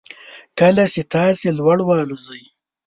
کله 0.59 0.83
چې 0.93 1.01
تاسو 1.13 1.47
لوړ 1.59 1.77
والوځئ 1.83 2.43